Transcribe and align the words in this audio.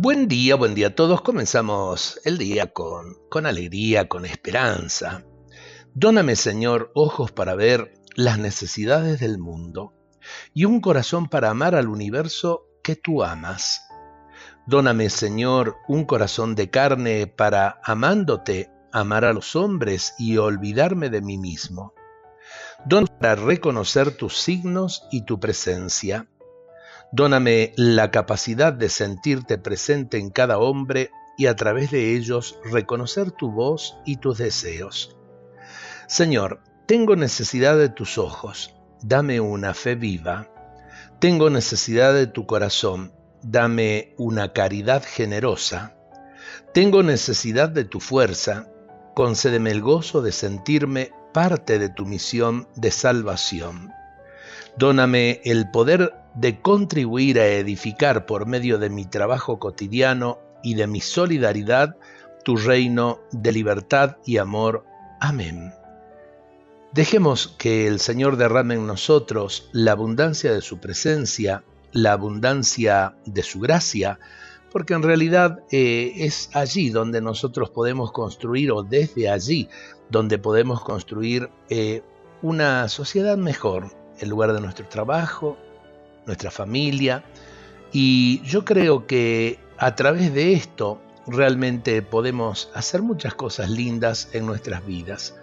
Buen 0.00 0.28
día, 0.28 0.54
buen 0.54 0.76
día 0.76 0.86
a 0.86 0.94
todos. 0.94 1.22
Comenzamos 1.22 2.20
el 2.24 2.38
día 2.38 2.72
con, 2.72 3.16
con 3.28 3.46
alegría, 3.46 4.08
con 4.08 4.26
esperanza. 4.26 5.24
Dóname, 5.92 6.36
Señor, 6.36 6.92
ojos 6.94 7.32
para 7.32 7.56
ver 7.56 7.94
las 8.14 8.38
necesidades 8.38 9.18
del 9.18 9.38
mundo 9.38 9.94
y 10.54 10.66
un 10.66 10.80
corazón 10.80 11.28
para 11.28 11.50
amar 11.50 11.74
al 11.74 11.88
universo 11.88 12.68
que 12.84 12.94
tú 12.94 13.24
amas. 13.24 13.88
Dóname, 14.68 15.10
Señor, 15.10 15.74
un 15.88 16.04
corazón 16.04 16.54
de 16.54 16.70
carne 16.70 17.26
para, 17.26 17.80
amándote, 17.82 18.70
amar 18.92 19.24
a 19.24 19.32
los 19.32 19.56
hombres 19.56 20.14
y 20.16 20.36
olvidarme 20.36 21.10
de 21.10 21.22
mí 21.22 21.38
mismo. 21.38 21.92
Dóname 22.86 23.18
para 23.18 23.34
reconocer 23.34 24.16
tus 24.16 24.38
signos 24.38 25.08
y 25.10 25.24
tu 25.24 25.40
presencia 25.40 26.28
Dóname 27.10 27.72
la 27.76 28.10
capacidad 28.10 28.72
de 28.72 28.90
sentirte 28.90 29.56
presente 29.56 30.18
en 30.18 30.30
cada 30.30 30.58
hombre 30.58 31.10
y 31.38 31.46
a 31.46 31.56
través 31.56 31.90
de 31.90 32.14
ellos 32.14 32.58
reconocer 32.64 33.30
tu 33.30 33.50
voz 33.50 33.96
y 34.04 34.16
tus 34.16 34.38
deseos. 34.38 35.16
Señor, 36.06 36.60
tengo 36.86 37.16
necesidad 37.16 37.78
de 37.78 37.88
tus 37.88 38.18
ojos, 38.18 38.74
dame 39.02 39.40
una 39.40 39.72
fe 39.72 39.94
viva. 39.94 40.48
Tengo 41.18 41.48
necesidad 41.48 42.12
de 42.12 42.26
tu 42.26 42.46
corazón, 42.46 43.12
dame 43.42 44.14
una 44.18 44.52
caridad 44.52 45.02
generosa. 45.02 45.96
Tengo 46.74 47.02
necesidad 47.02 47.70
de 47.70 47.84
tu 47.84 48.00
fuerza, 48.00 48.68
concédeme 49.14 49.70
el 49.70 49.80
gozo 49.80 50.20
de 50.20 50.32
sentirme 50.32 51.12
parte 51.32 51.78
de 51.78 51.88
tu 51.88 52.04
misión 52.04 52.68
de 52.76 52.90
salvación. 52.90 53.92
Dóname 54.76 55.40
el 55.44 55.70
poder 55.70 56.14
de 56.40 56.60
contribuir 56.60 57.40
a 57.40 57.46
edificar 57.46 58.24
por 58.24 58.46
medio 58.46 58.78
de 58.78 58.90
mi 58.90 59.04
trabajo 59.04 59.58
cotidiano 59.58 60.38
y 60.62 60.74
de 60.74 60.86
mi 60.86 61.00
solidaridad 61.00 61.96
tu 62.44 62.56
reino 62.56 63.20
de 63.32 63.50
libertad 63.50 64.18
y 64.24 64.36
amor. 64.36 64.84
Amén. 65.20 65.72
Dejemos 66.92 67.48
que 67.58 67.88
el 67.88 67.98
Señor 67.98 68.36
derrame 68.36 68.74
en 68.74 68.86
nosotros 68.86 69.68
la 69.72 69.92
abundancia 69.92 70.52
de 70.52 70.60
su 70.60 70.78
presencia, 70.78 71.64
la 71.92 72.12
abundancia 72.12 73.16
de 73.26 73.42
su 73.42 73.58
gracia, 73.58 74.20
porque 74.70 74.94
en 74.94 75.02
realidad 75.02 75.58
eh, 75.72 76.12
es 76.18 76.50
allí 76.54 76.90
donde 76.90 77.20
nosotros 77.20 77.70
podemos 77.70 78.12
construir, 78.12 78.70
o 78.70 78.84
desde 78.84 79.28
allí 79.28 79.68
donde 80.08 80.38
podemos 80.38 80.82
construir 80.82 81.50
eh, 81.68 82.02
una 82.42 82.88
sociedad 82.88 83.36
mejor, 83.36 83.90
el 84.20 84.28
lugar 84.28 84.52
de 84.52 84.60
nuestro 84.60 84.86
trabajo, 84.88 85.58
nuestra 86.28 86.52
familia. 86.52 87.24
Y 87.90 88.40
yo 88.42 88.64
creo 88.64 89.08
que 89.08 89.58
a 89.78 89.96
través 89.96 90.32
de 90.32 90.52
esto 90.52 91.00
realmente 91.26 92.00
podemos 92.02 92.70
hacer 92.74 93.02
muchas 93.02 93.34
cosas 93.34 93.68
lindas 93.70 94.28
en 94.32 94.46
nuestras 94.46 94.86
vidas. 94.86 95.34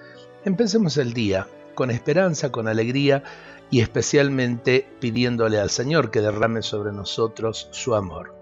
Empecemos 0.45 0.95
el 0.97 1.13
día 1.13 1.47
con 1.73 1.91
esperanza, 1.91 2.51
con 2.51 2.69
alegría 2.69 3.23
y 3.69 3.81
especialmente 3.81 4.87
pidiéndole 4.99 5.59
al 5.59 5.69
Señor 5.69 6.11
que 6.11 6.21
derrame 6.21 6.61
sobre 6.61 6.93
nosotros 6.93 7.67
su 7.71 7.95
amor. 7.95 8.33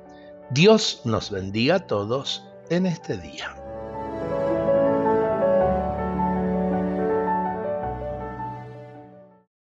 Dios 0.52 1.02
nos 1.05 1.31
bendiga 1.31 1.75
a 1.75 1.88
todos 1.88 2.44
en 2.69 2.85
este 2.85 3.17
día. 3.17 3.62